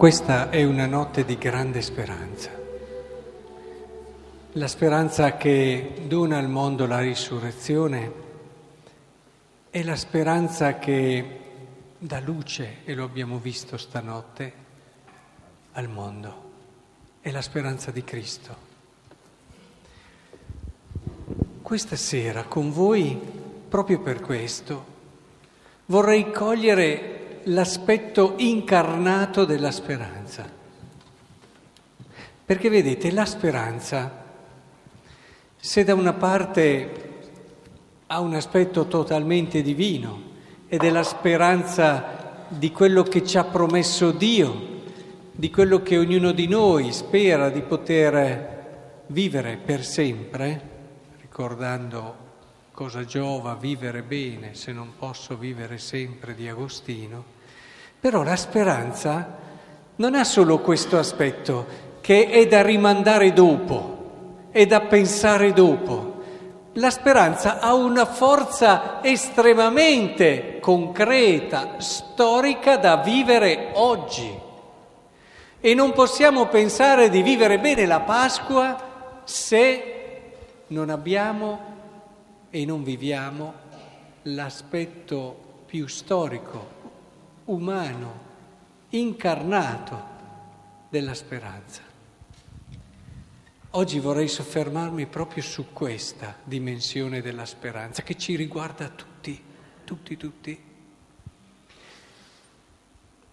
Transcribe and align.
Questa 0.00 0.48
è 0.48 0.64
una 0.64 0.86
notte 0.86 1.26
di 1.26 1.36
grande 1.36 1.82
speranza. 1.82 2.50
La 4.52 4.66
speranza 4.66 5.36
che 5.36 5.92
dona 6.06 6.38
al 6.38 6.48
mondo 6.48 6.86
la 6.86 7.00
risurrezione 7.00 8.12
è 9.68 9.82
la 9.82 9.96
speranza 9.96 10.78
che 10.78 11.40
dà 11.98 12.18
luce, 12.18 12.76
e 12.86 12.94
lo 12.94 13.04
abbiamo 13.04 13.36
visto 13.36 13.76
stanotte, 13.76 14.52
al 15.72 15.90
mondo. 15.90 16.50
È 17.20 17.30
la 17.30 17.42
speranza 17.42 17.90
di 17.90 18.02
Cristo. 18.02 18.56
Questa 21.60 21.96
sera 21.96 22.44
con 22.44 22.72
voi, 22.72 23.20
proprio 23.68 24.00
per 24.00 24.22
questo, 24.22 24.84
vorrei 25.84 26.30
cogliere 26.30 27.19
l'aspetto 27.44 28.34
incarnato 28.38 29.44
della 29.44 29.70
speranza. 29.70 30.48
Perché 32.44 32.68
vedete, 32.68 33.10
la 33.10 33.24
speranza, 33.24 34.24
se 35.56 35.84
da 35.84 35.94
una 35.94 36.14
parte 36.14 37.08
ha 38.06 38.20
un 38.20 38.34
aspetto 38.34 38.86
totalmente 38.86 39.62
divino 39.62 40.22
ed 40.66 40.82
è 40.82 40.90
la 40.90 41.02
speranza 41.02 42.46
di 42.48 42.72
quello 42.72 43.02
che 43.02 43.24
ci 43.24 43.38
ha 43.38 43.44
promesso 43.44 44.10
Dio, 44.10 44.68
di 45.32 45.50
quello 45.50 45.82
che 45.82 45.96
ognuno 45.96 46.32
di 46.32 46.48
noi 46.48 46.92
spera 46.92 47.50
di 47.50 47.62
poter 47.62 49.04
vivere 49.06 49.56
per 49.56 49.84
sempre, 49.84 50.68
ricordando 51.20 52.29
cosa 52.80 53.04
giova 53.04 53.56
vivere 53.60 54.00
bene 54.00 54.54
se 54.54 54.72
non 54.72 54.94
posso 54.98 55.36
vivere 55.36 55.76
sempre 55.76 56.34
di 56.34 56.48
Agostino, 56.48 57.22
però 58.00 58.22
la 58.22 58.36
speranza 58.36 59.36
non 59.96 60.14
ha 60.14 60.24
solo 60.24 60.60
questo 60.60 60.96
aspetto 60.96 61.66
che 62.00 62.30
è 62.30 62.46
da 62.46 62.62
rimandare 62.62 63.34
dopo, 63.34 64.48
è 64.50 64.64
da 64.64 64.80
pensare 64.80 65.52
dopo. 65.52 66.22
La 66.72 66.88
speranza 66.88 67.60
ha 67.60 67.74
una 67.74 68.06
forza 68.06 69.02
estremamente 69.02 70.56
concreta, 70.58 71.80
storica 71.80 72.78
da 72.78 72.96
vivere 72.96 73.72
oggi. 73.74 74.40
E 75.60 75.74
non 75.74 75.92
possiamo 75.92 76.46
pensare 76.46 77.10
di 77.10 77.20
vivere 77.20 77.58
bene 77.58 77.84
la 77.84 78.00
Pasqua 78.00 79.20
se 79.24 80.32
non 80.68 80.88
abbiamo 80.88 81.69
e 82.50 82.64
non 82.64 82.82
viviamo 82.82 83.54
l'aspetto 84.22 85.62
più 85.66 85.86
storico, 85.86 86.78
umano, 87.46 88.28
incarnato 88.90 90.08
della 90.88 91.14
speranza. 91.14 91.82
Oggi 93.74 94.00
vorrei 94.00 94.26
soffermarmi 94.26 95.06
proprio 95.06 95.44
su 95.44 95.72
questa 95.72 96.36
dimensione 96.42 97.22
della 97.22 97.46
speranza 97.46 98.02
che 98.02 98.16
ci 98.16 98.34
riguarda 98.34 98.88
tutti, 98.88 99.40
tutti, 99.84 100.16
tutti. 100.16 100.62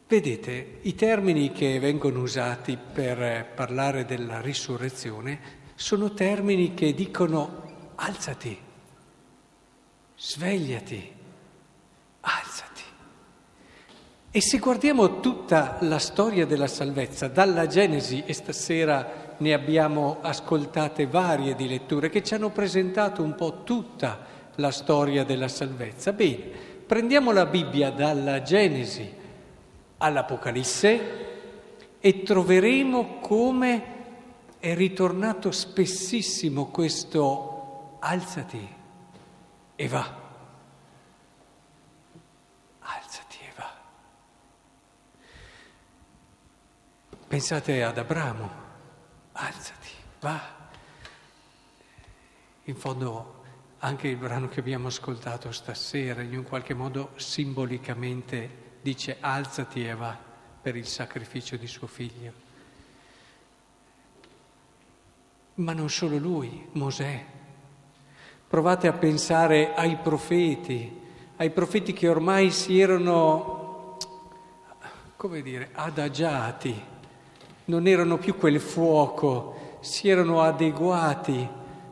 Vedete, 0.08 0.78
i 0.84 0.94
termini 0.94 1.52
che 1.52 1.80
vengono 1.80 2.22
usati 2.22 2.78
per 2.78 3.52
parlare 3.56 4.06
della 4.06 4.40
risurrezione 4.40 5.40
sono 5.74 6.14
termini 6.14 6.76
che 6.76 6.94
dicono 6.94 7.92
alzati, 7.96 8.58
svegliati, 10.18 11.14
alzati. 12.22 12.82
E 14.32 14.42
se 14.42 14.58
guardiamo 14.58 15.20
tutta 15.20 15.78
la 15.82 16.00
storia 16.00 16.46
della 16.46 16.68
salvezza, 16.68 17.28
dalla 17.28 17.68
Genesi, 17.68 18.24
e 18.26 18.34
stasera 18.34 19.36
ne 19.38 19.54
abbiamo 19.54 20.18
ascoltate 20.22 21.06
varie 21.06 21.56
di 21.56 21.68
letture 21.68 22.10
che 22.10 22.24
ci 22.24 22.34
hanno 22.34 22.50
presentato 22.50 23.22
un 23.22 23.36
po' 23.36 23.64
tutta 23.64 24.26
la 24.56 24.72
storia 24.72 25.24
della 25.24 25.48
salvezza, 25.48 26.14
bene, 26.14 26.50
prendiamo 26.86 27.32
la 27.32 27.46
Bibbia 27.46 27.92
dalla 27.92 28.42
Genesi 28.42 29.08
all'Apocalisse 29.98 31.26
e 32.00 32.24
troveremo 32.24 33.20
come 33.20 33.96
è 34.60 34.74
ritornato 34.74 35.52
spessissimo 35.52 36.66
questo 36.68 37.98
alzati 38.00 38.77
e 39.78 39.88
va. 39.88 40.26
Alzati 42.80 43.38
e 43.40 43.52
va. 43.56 43.76
Pensate 47.28 47.84
ad 47.84 47.98
Abramo, 47.98 48.52
alzati, 49.34 49.90
va. 50.20 50.56
In 52.64 52.76
fondo 52.76 53.44
anche 53.80 54.08
il 54.08 54.18
brano 54.18 54.50
che 54.50 54.60
abbiamo 54.60 54.88
ascoltato 54.88 55.52
stasera 55.52 56.24
in 56.24 56.36
un 56.36 56.44
qualche 56.44 56.74
modo 56.74 57.12
simbolicamente 57.16 58.80
dice 58.82 59.18
alzati 59.20 59.86
e 59.86 59.94
va 59.94 60.18
per 60.60 60.76
il 60.76 60.88
sacrificio 60.88 61.56
di 61.56 61.68
suo 61.68 61.86
figlio. 61.86 62.34
Ma 65.56 65.74
non 65.74 65.90
solo 65.92 66.18
lui, 66.18 66.68
Mosè. 66.72 67.36
Provate 68.48 68.88
a 68.88 68.94
pensare 68.94 69.74
ai 69.76 69.98
profeti, 69.98 71.02
ai 71.36 71.50
profeti 71.50 71.92
che 71.92 72.08
ormai 72.08 72.50
si 72.50 72.80
erano, 72.80 73.98
come 75.18 75.42
dire, 75.42 75.70
adagiati, 75.74 76.82
non 77.66 77.88
erano 77.88 78.18
più 78.18 78.38
quel 78.38 78.62
fuoco, 78.62 79.78
si 79.82 80.08
erano 80.08 80.42
adeguati 80.42 81.46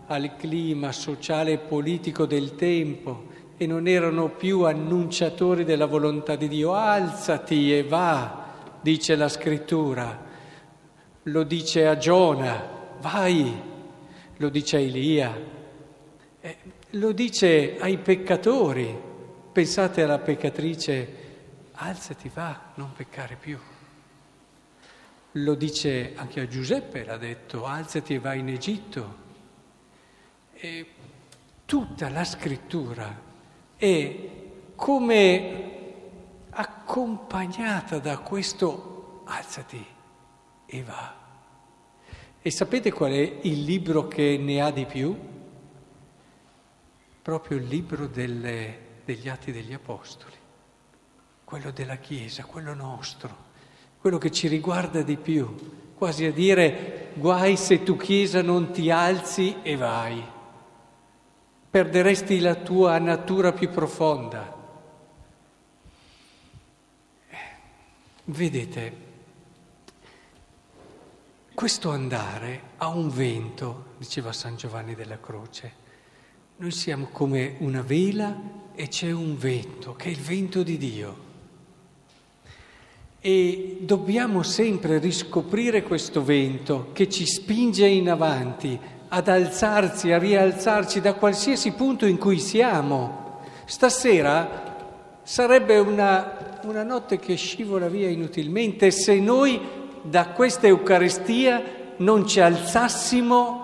al 0.07 0.37
clima 0.37 0.93
sociale 0.93 1.51
e 1.51 1.57
politico 1.57 2.25
del 2.25 2.55
tempo 2.55 3.25
e 3.57 3.67
non 3.67 3.85
erano 3.85 4.29
più 4.29 4.63
annunciatori 4.63 5.65
della 5.65 5.87
volontà 5.87 6.37
di 6.37 6.47
Dio. 6.47 6.73
Alzati 6.73 7.75
e 7.75 7.83
va, 7.83 8.45
dice 8.79 9.17
la 9.17 9.27
scrittura, 9.27 10.23
lo 11.23 11.43
dice 11.43 11.85
a 11.85 11.97
Giona, 11.97 12.63
vai, 13.01 13.61
lo 14.37 14.47
dice 14.47 14.77
a 14.77 14.79
Elia. 14.79 15.53
Eh, 16.45 16.57
lo 16.91 17.11
dice 17.11 17.75
ai 17.79 17.97
peccatori, 17.97 18.95
pensate 19.51 20.03
alla 20.03 20.19
peccatrice, 20.19 21.15
alzati, 21.71 22.29
va, 22.31 22.73
non 22.75 22.93
peccare 22.93 23.35
più. 23.35 23.57
Lo 25.31 25.55
dice 25.55 26.13
anche 26.15 26.41
a 26.41 26.47
Giuseppe, 26.47 27.03
l'ha 27.03 27.17
detto, 27.17 27.65
alzati 27.65 28.13
e 28.13 28.19
vai 28.19 28.41
in 28.41 28.49
Egitto. 28.49 29.15
E 30.53 30.85
tutta 31.65 32.09
la 32.09 32.23
scrittura 32.23 33.19
è 33.75 34.29
come 34.75 35.71
accompagnata 36.51 37.97
da 37.97 38.19
questo 38.19 39.23
alzati 39.25 39.83
e 40.67 40.83
va. 40.83 41.15
E 42.39 42.51
sapete 42.51 42.91
qual 42.91 43.13
è 43.13 43.37
il 43.41 43.63
libro 43.63 44.07
che 44.07 44.37
ne 44.37 44.61
ha 44.61 44.69
di 44.69 44.85
più? 44.85 45.33
Proprio 47.25 47.57
il 47.57 47.65
libro 47.65 48.05
delle, 48.05 48.99
degli 49.03 49.27
Atti 49.27 49.51
degli 49.51 49.73
Apostoli, 49.73 50.35
quello 51.43 51.71
della 51.71 51.95
Chiesa, 51.95 52.45
quello 52.45 52.75
nostro, 52.75 53.35
quello 53.99 54.19
che 54.19 54.29
ci 54.29 54.47
riguarda 54.47 55.01
di 55.01 55.17
più, 55.17 55.95
quasi 55.95 56.25
a 56.25 56.31
dire 56.31 57.09
guai 57.15 57.57
se 57.57 57.81
tu 57.81 57.97
Chiesa 57.97 58.43
non 58.43 58.71
ti 58.71 58.91
alzi 58.91 59.55
e 59.63 59.75
vai, 59.75 60.23
perderesti 61.67 62.39
la 62.41 62.53
tua 62.53 62.99
natura 62.99 63.53
più 63.53 63.71
profonda. 63.71 64.55
Vedete, 68.25 68.97
questo 71.55 71.89
andare 71.89 72.61
ha 72.77 72.89
un 72.89 73.09
vento, 73.09 73.85
diceva 73.97 74.31
San 74.31 74.57
Giovanni 74.57 74.93
della 74.93 75.19
Croce 75.19 75.84
noi 76.57 76.71
siamo 76.71 77.09
come 77.11 77.55
una 77.59 77.81
vela 77.81 78.33
e 78.73 78.87
c'è 78.87 79.11
un 79.11 79.37
vento, 79.37 79.93
che 79.95 80.05
è 80.05 80.11
il 80.11 80.21
vento 80.21 80.63
di 80.63 80.77
Dio. 80.77 81.23
E 83.19 83.79
dobbiamo 83.81 84.41
sempre 84.41 84.99
riscoprire 84.99 85.83
questo 85.83 86.23
vento 86.23 86.91
che 86.93 87.09
ci 87.09 87.25
spinge 87.25 87.85
in 87.87 88.09
avanti, 88.09 88.79
ad 89.09 89.27
alzarsi, 89.27 90.11
a 90.11 90.17
rialzarci 90.17 91.01
da 91.01 91.15
qualsiasi 91.15 91.73
punto 91.73 92.05
in 92.05 92.17
cui 92.17 92.39
siamo. 92.39 93.41
Stasera 93.65 95.19
sarebbe 95.23 95.77
una, 95.79 96.59
una 96.63 96.83
notte 96.83 97.19
che 97.19 97.35
scivola 97.35 97.89
via 97.89 98.07
inutilmente 98.07 98.91
se 98.91 99.19
noi 99.19 99.59
da 100.03 100.29
questa 100.29 100.67
Eucaristia 100.67 101.63
non 101.97 102.25
ci 102.25 102.39
alzassimo 102.39 103.63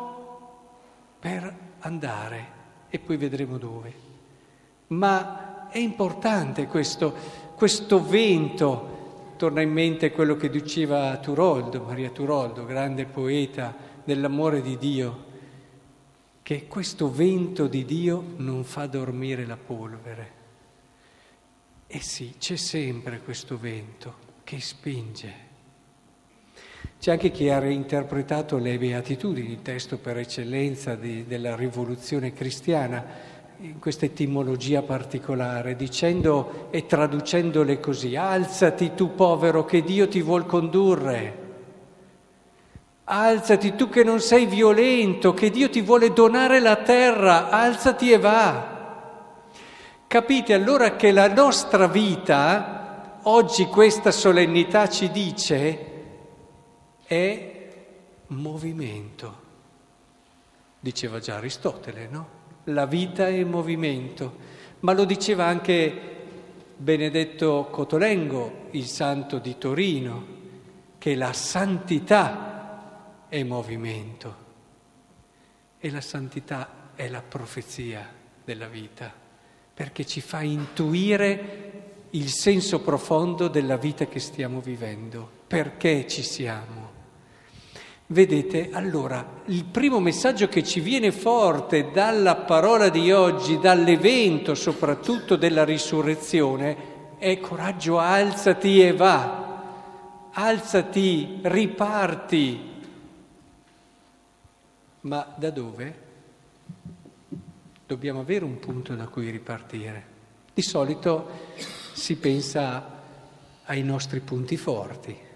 per 1.19 1.55
andare 1.79 2.59
e 2.91 2.99
poi 2.99 3.17
vedremo 3.17 3.57
dove. 3.57 3.93
Ma 4.87 5.69
è 5.69 5.79
importante 5.79 6.67
questo, 6.67 7.15
questo 7.55 8.05
vento 8.05 9.33
torna 9.37 9.61
in 9.61 9.71
mente 9.71 10.11
quello 10.11 10.35
che 10.35 10.49
diceva 10.49 11.17
Turoldo, 11.17 11.81
Maria 11.81 12.11
Turoldo, 12.11 12.65
grande 12.65 13.05
poeta 13.05 13.75
dell'amore 14.03 14.61
di 14.61 14.77
Dio, 14.77 15.29
che 16.43 16.67
questo 16.67 17.09
vento 17.09 17.65
di 17.67 17.85
Dio 17.85 18.23
non 18.35 18.63
fa 18.63 18.85
dormire 18.85 19.45
la 19.45 19.57
polvere. 19.57 20.39
E 21.87 21.99
sì, 22.01 22.35
c'è 22.37 22.57
sempre 22.57 23.21
questo 23.21 23.57
vento 23.57 24.15
che 24.43 24.59
spinge. 24.59 25.50
C'è 26.99 27.11
anche 27.11 27.31
chi 27.31 27.49
ha 27.49 27.57
reinterpretato 27.57 28.57
le 28.57 28.77
beatitudini, 28.77 29.51
il 29.51 29.61
testo 29.63 29.97
per 29.97 30.17
eccellenza 30.17 30.95
di, 30.95 31.25
della 31.25 31.55
rivoluzione 31.55 32.31
cristiana, 32.31 33.03
in 33.61 33.79
questa 33.79 34.05
etimologia 34.05 34.81
particolare, 34.81 35.75
dicendo 35.75 36.67
e 36.71 36.85
traducendole 36.85 37.79
così, 37.79 38.15
alzati 38.15 38.93
tu 38.95 39.13
povero 39.13 39.65
che 39.65 39.83
Dio 39.83 40.07
ti 40.07 40.21
vuol 40.21 40.45
condurre, 40.45 41.37
alzati 43.03 43.75
tu 43.75 43.89
che 43.89 44.03
non 44.03 44.19
sei 44.19 44.45
violento, 44.45 45.33
che 45.33 45.49
Dio 45.49 45.69
ti 45.69 45.81
vuole 45.81 46.11
donare 46.13 46.59
la 46.59 46.77
terra, 46.77 47.49
alzati 47.49 48.11
e 48.11 48.17
va. 48.17 48.79
Capite 50.07 50.53
allora 50.53 50.95
che 50.95 51.11
la 51.11 51.31
nostra 51.31 51.87
vita, 51.87 53.19
oggi 53.23 53.65
questa 53.65 54.11
solennità 54.11 54.87
ci 54.89 55.11
dice, 55.11 55.90
è 57.11 57.67
movimento. 58.27 59.49
Diceva 60.79 61.19
già 61.19 61.35
Aristotele, 61.35 62.07
no? 62.07 62.39
la 62.65 62.85
vita 62.85 63.27
è 63.27 63.43
movimento, 63.43 64.37
ma 64.79 64.93
lo 64.93 65.03
diceva 65.03 65.45
anche 65.45 65.93
Benedetto 66.77 67.67
Cotolengo, 67.69 68.67
il 68.71 68.85
santo 68.85 69.39
di 69.39 69.57
Torino, 69.57 70.25
che 70.97 71.15
la 71.15 71.33
santità 71.33 73.25
è 73.27 73.43
movimento 73.43 74.35
e 75.79 75.91
la 75.91 75.99
santità 75.99 76.91
è 76.95 77.09
la 77.09 77.21
profezia 77.21 78.09
della 78.41 78.67
vita, 78.67 79.11
perché 79.73 80.05
ci 80.05 80.21
fa 80.21 80.43
intuire 80.43 82.07
il 82.11 82.29
senso 82.29 82.79
profondo 82.79 83.49
della 83.49 83.75
vita 83.75 84.05
che 84.05 84.19
stiamo 84.19 84.61
vivendo, 84.61 85.29
perché 85.45 86.07
ci 86.07 86.23
siamo. 86.23 86.80
Vedete, 88.11 88.71
allora, 88.73 89.25
il 89.45 89.63
primo 89.63 90.01
messaggio 90.01 90.49
che 90.49 90.65
ci 90.65 90.81
viene 90.81 91.13
forte 91.13 91.91
dalla 91.91 92.35
parola 92.35 92.89
di 92.89 93.09
oggi, 93.09 93.57
dall'evento 93.57 94.53
soprattutto 94.53 95.37
della 95.37 95.63
risurrezione, 95.63 97.15
è 97.17 97.39
coraggio, 97.39 97.99
alzati 97.99 98.81
e 98.81 98.91
va, 98.91 100.29
alzati, 100.33 101.39
riparti. 101.41 102.59
Ma 105.01 105.33
da 105.37 105.49
dove? 105.49 105.99
Dobbiamo 107.87 108.19
avere 108.19 108.43
un 108.43 108.59
punto 108.59 108.93
da 108.93 109.07
cui 109.07 109.29
ripartire. 109.29 110.05
Di 110.53 110.61
solito 110.61 111.29
si 111.93 112.17
pensa 112.17 113.03
ai 113.63 113.83
nostri 113.83 114.19
punti 114.19 114.57
forti 114.57 115.29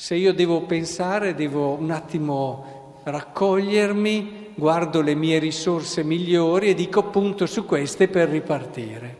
se 0.00 0.14
io 0.14 0.32
devo 0.32 0.62
pensare, 0.62 1.34
devo 1.34 1.72
un 1.72 1.90
attimo 1.90 3.00
raccogliermi, 3.02 4.52
guardo 4.54 5.00
le 5.00 5.16
mie 5.16 5.40
risorse 5.40 6.04
migliori 6.04 6.68
e 6.68 6.74
dico 6.74 7.10
punto 7.10 7.46
su 7.46 7.64
queste 7.64 8.06
per 8.06 8.28
ripartire. 8.28 9.16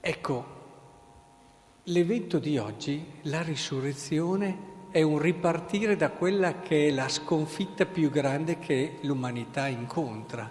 Ecco, 0.00 0.44
l'evento 1.84 2.40
di 2.40 2.58
oggi, 2.58 3.06
la 3.22 3.40
risurrezione, 3.42 4.88
è 4.90 5.00
un 5.00 5.20
ripartire 5.20 5.94
da 5.94 6.10
quella 6.10 6.58
che 6.58 6.88
è 6.88 6.90
la 6.90 7.08
sconfitta 7.08 7.86
più 7.86 8.10
grande 8.10 8.58
che 8.58 8.96
l'umanità 9.02 9.68
incontra, 9.68 10.50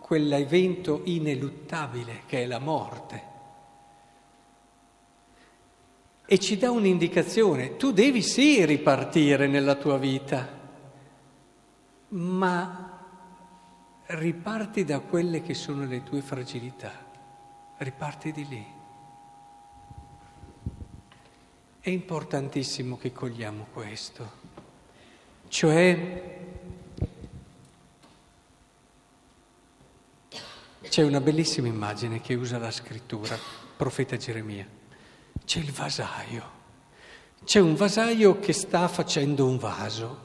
quell'evento 0.00 1.02
ineluttabile 1.04 2.22
che 2.26 2.42
è 2.42 2.46
la 2.46 2.58
morte 2.58 3.34
e 6.26 6.38
ci 6.38 6.56
dà 6.56 6.70
un'indicazione. 6.70 7.76
Tu 7.76 7.92
devi 7.92 8.20
sì 8.20 8.64
ripartire 8.64 9.46
nella 9.46 9.76
tua 9.76 9.96
vita, 9.96 10.46
ma 12.08 13.00
riparti 14.06 14.84
da 14.84 15.00
quelle 15.00 15.40
che 15.40 15.54
sono 15.54 15.86
le 15.86 16.02
tue 16.02 16.20
fragilità, 16.20 16.92
riparti 17.78 18.32
di 18.32 18.48
lì. 18.48 18.74
È 21.80 21.90
importantissimo 21.90 22.98
che 22.98 23.12
cogliamo 23.12 23.68
questo, 23.72 24.30
cioè 25.46 26.38
c'è 30.82 31.02
una 31.04 31.20
bellissima 31.20 31.68
immagine 31.68 32.20
che 32.20 32.34
usa 32.34 32.58
la 32.58 32.72
scrittura, 32.72 33.38
profeta 33.76 34.16
Geremia 34.16 34.75
c'è 35.46 35.60
il 35.60 35.70
vasaio. 35.70 36.54
C'è 37.44 37.60
un 37.60 37.76
vasaio 37.76 38.40
che 38.40 38.52
sta 38.52 38.88
facendo 38.88 39.46
un 39.46 39.56
vaso 39.56 40.24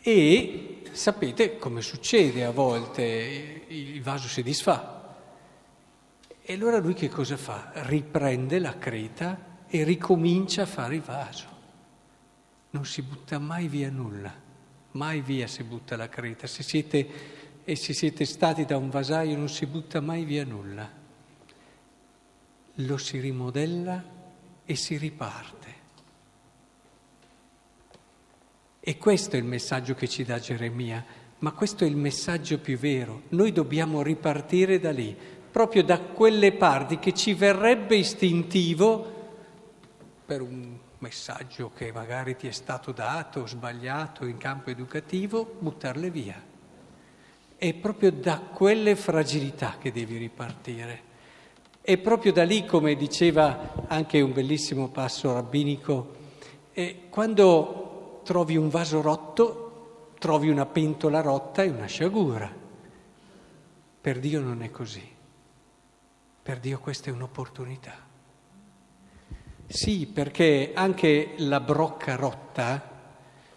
e 0.00 0.82
sapete 0.90 1.58
come 1.58 1.82
succede 1.82 2.44
a 2.44 2.50
volte, 2.50 3.66
il 3.68 4.02
vaso 4.02 4.26
si 4.26 4.42
disfa. 4.42 4.96
E 6.40 6.52
allora 6.54 6.78
lui 6.78 6.94
che 6.94 7.10
cosa 7.10 7.36
fa? 7.36 7.72
Riprende 7.74 8.58
la 8.58 8.78
creta 8.78 9.58
e 9.68 9.84
ricomincia 9.84 10.62
a 10.62 10.66
fare 10.66 10.94
il 10.94 11.02
vaso. 11.02 11.56
Non 12.70 12.86
si 12.86 13.02
butta 13.02 13.38
mai 13.38 13.68
via 13.68 13.90
nulla, 13.90 14.32
mai 14.92 15.20
via 15.20 15.46
si 15.46 15.62
butta 15.62 15.94
la 15.96 16.08
creta. 16.08 16.46
Se 16.46 16.62
siete, 16.62 17.08
e 17.64 17.76
se 17.76 17.92
siete 17.92 18.24
stati 18.24 18.64
da 18.64 18.78
un 18.78 18.88
vasaio 18.88 19.36
non 19.36 19.50
si 19.50 19.66
butta 19.66 20.00
mai 20.00 20.24
via 20.24 20.46
nulla. 20.46 20.90
Lo 22.76 22.96
si 22.96 23.20
rimodella 23.20 24.16
e 24.70 24.76
si 24.76 24.98
riparte. 24.98 25.74
E 28.80 28.98
questo 28.98 29.36
è 29.36 29.38
il 29.38 29.46
messaggio 29.46 29.94
che 29.94 30.06
ci 30.06 30.24
dà 30.24 30.38
Geremia, 30.38 31.02
ma 31.38 31.52
questo 31.52 31.84
è 31.84 31.86
il 31.86 31.96
messaggio 31.96 32.58
più 32.58 32.76
vero. 32.76 33.22
Noi 33.30 33.50
dobbiamo 33.52 34.02
ripartire 34.02 34.78
da 34.78 34.90
lì, 34.90 35.16
proprio 35.50 35.82
da 35.82 35.98
quelle 36.00 36.52
parti 36.52 36.98
che 36.98 37.14
ci 37.14 37.32
verrebbe 37.32 37.96
istintivo 37.96 39.16
per 40.26 40.42
un 40.42 40.76
messaggio 40.98 41.70
che 41.74 41.90
magari 41.90 42.36
ti 42.36 42.46
è 42.46 42.52
stato 42.52 42.92
dato, 42.92 43.46
sbagliato 43.46 44.26
in 44.26 44.36
campo 44.36 44.68
educativo, 44.68 45.56
buttarle 45.60 46.10
via. 46.10 46.44
È 47.56 47.72
proprio 47.72 48.12
da 48.12 48.38
quelle 48.40 48.96
fragilità 48.96 49.76
che 49.80 49.90
devi 49.92 50.18
ripartire. 50.18 51.07
E 51.90 51.96
proprio 51.96 52.34
da 52.34 52.44
lì, 52.44 52.66
come 52.66 52.96
diceva 52.96 53.86
anche 53.86 54.20
un 54.20 54.34
bellissimo 54.34 54.88
passo 54.88 55.32
rabbinico, 55.32 56.16
eh, 56.74 57.04
quando 57.08 58.20
trovi 58.24 58.58
un 58.58 58.68
vaso 58.68 59.00
rotto, 59.00 60.10
trovi 60.18 60.50
una 60.50 60.66
pentola 60.66 61.22
rotta 61.22 61.62
e 61.62 61.70
una 61.70 61.86
sciagura. 61.86 62.54
Per 64.02 64.18
Dio 64.18 64.42
non 64.42 64.60
è 64.60 64.70
così. 64.70 65.02
Per 66.42 66.58
Dio 66.60 66.78
questa 66.78 67.08
è 67.08 67.12
un'opportunità. 67.14 67.94
Sì, 69.66 70.06
perché 70.08 70.72
anche 70.74 71.36
la 71.38 71.60
brocca 71.60 72.16
rotta, 72.16 72.82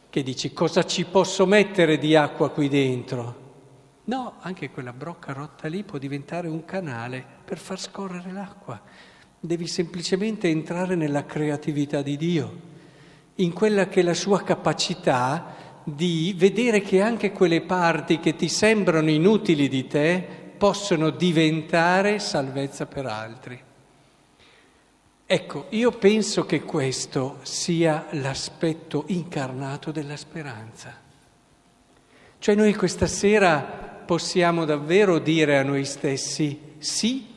che 0.10 0.24
dici 0.24 0.54
cosa 0.54 0.86
ci 0.86 1.04
posso 1.04 1.46
mettere 1.46 1.98
di 1.98 2.16
acqua 2.16 2.50
qui 2.50 2.70
dentro? 2.70 3.41
No, 4.12 4.34
anche 4.42 4.72
quella 4.72 4.92
brocca 4.92 5.32
rotta 5.32 5.70
lì 5.70 5.84
può 5.84 5.98
diventare 5.98 6.50
un 6.50 6.66
canale 6.66 7.24
per 7.46 7.58
far 7.58 7.80
scorrere 7.80 8.34
l'acqua. 8.34 8.82
Devi 9.40 9.68
semplicemente 9.68 10.50
entrare 10.50 10.96
nella 10.96 11.26
creatività 11.26 12.02
di 12.02 12.18
Dio, 12.18 12.60
in 13.36 13.54
quella 13.54 13.88
che 13.88 14.02
è 14.02 14.04
la 14.04 14.14
sua 14.14 14.44
capacità 14.44 15.56
di 15.86 16.36
vedere 16.36 16.82
che 16.82 17.00
anche 17.00 17.32
quelle 17.32 17.62
parti 17.62 18.20
che 18.20 18.36
ti 18.36 18.50
sembrano 18.50 19.10
inutili 19.10 19.70
di 19.70 19.88
te 19.88 20.28
possono 20.58 21.10
diventare 21.12 22.20
salvezza 22.20 22.88
per 22.88 23.06
altri. 23.06 23.64
Ecco, 25.26 25.68
io 25.70 25.92
penso 25.92 26.46
che 26.46 26.64
questo 26.64 27.38
sia 27.44 28.08
l'aspetto 28.12 29.06
incarnato 29.08 29.90
della 29.90 30.18
speranza. 30.18 30.94
Cioè 32.40 32.56
noi 32.56 32.76
questa 32.76 33.08
sera 33.08 33.91
possiamo 34.12 34.66
davvero 34.66 35.20
dire 35.20 35.58
a 35.58 35.64
noi 35.64 35.86
stessi 35.86 36.76
sì, 36.80 37.28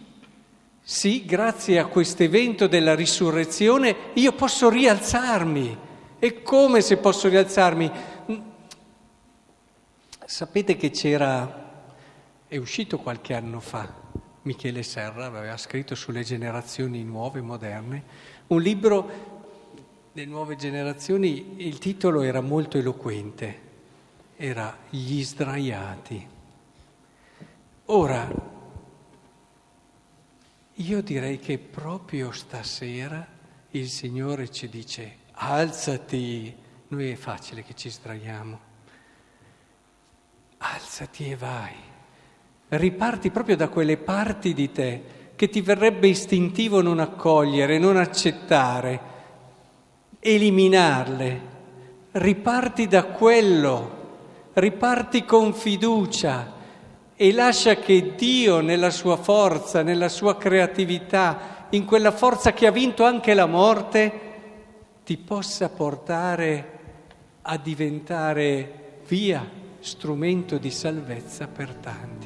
sì, 0.82 1.24
grazie 1.24 1.78
a 1.78 1.86
questo 1.86 2.24
evento 2.24 2.66
della 2.66 2.96
risurrezione 2.96 4.10
io 4.14 4.32
posso 4.32 4.68
rialzarmi. 4.70 5.78
E 6.18 6.42
come 6.42 6.80
se 6.80 6.96
posso 6.96 7.28
rialzarmi? 7.28 7.88
Sapete 10.24 10.76
che 10.76 10.90
c'era, 10.90 11.84
è 12.48 12.56
uscito 12.56 12.98
qualche 12.98 13.34
anno 13.34 13.60
fa, 13.60 13.88
Michele 14.42 14.82
Serra 14.82 15.26
aveva 15.26 15.56
scritto 15.56 15.94
sulle 15.94 16.24
generazioni 16.24 17.04
nuove, 17.04 17.40
moderne, 17.40 18.02
Un 18.48 18.60
libro 18.60 19.10
le 20.10 20.24
nuove 20.24 20.56
generazioni 20.56 21.54
il 21.58 21.78
titolo 21.78 22.22
era 22.22 22.40
molto 22.40 22.78
eloquente, 22.78 23.60
era 24.34 24.76
Gli 24.90 25.22
sdraiati. 25.22 26.32
Ora, 27.86 28.26
io 30.72 31.02
direi 31.02 31.38
che 31.38 31.58
proprio 31.58 32.32
stasera 32.32 33.26
il 33.72 33.88
Signore 33.90 34.50
ci 34.50 34.70
dice 34.70 35.16
alzati, 35.32 36.54
noi 36.88 37.10
è 37.10 37.14
facile 37.14 37.62
che 37.62 37.74
ci 37.74 37.90
sdraiamo, 37.90 38.60
alzati 40.58 41.30
e 41.30 41.36
vai, 41.36 41.74
riparti 42.68 43.30
proprio 43.30 43.56
da 43.56 43.68
quelle 43.68 43.98
parti 43.98 44.54
di 44.54 44.72
te 44.72 45.02
che 45.36 45.50
ti 45.50 45.60
verrebbe 45.60 46.08
istintivo 46.08 46.80
non 46.80 47.00
accogliere, 47.00 47.78
non 47.78 47.98
accettare 47.98 49.00
eliminarle. 50.20 51.52
Riparti 52.12 52.86
da 52.86 53.04
quello, 53.04 54.50
riparti 54.54 55.24
con 55.24 55.52
fiducia 55.52 56.53
e 57.16 57.32
lascia 57.32 57.76
che 57.76 58.14
Dio 58.16 58.60
nella 58.60 58.90
sua 58.90 59.16
forza, 59.16 59.82
nella 59.82 60.08
sua 60.08 60.36
creatività, 60.36 61.66
in 61.70 61.84
quella 61.84 62.10
forza 62.10 62.52
che 62.52 62.66
ha 62.66 62.70
vinto 62.70 63.04
anche 63.04 63.34
la 63.34 63.46
morte, 63.46 64.20
ti 65.04 65.16
possa 65.16 65.68
portare 65.68 66.72
a 67.42 67.56
diventare 67.56 69.00
via 69.06 69.46
strumento 69.80 70.56
di 70.56 70.70
salvezza 70.70 71.46
per 71.46 71.74
tanti. 71.74 72.23